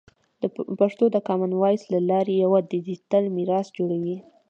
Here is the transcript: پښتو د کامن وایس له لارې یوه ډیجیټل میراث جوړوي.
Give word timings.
پښتو 0.79 1.05
د 1.11 1.17
کامن 1.27 1.51
وایس 1.55 1.83
له 1.93 1.99
لارې 2.09 2.33
یوه 2.43 2.59
ډیجیټل 2.71 3.23
میراث 3.35 3.67
جوړوي. 3.77 4.17